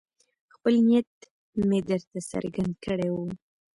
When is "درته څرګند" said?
1.89-2.73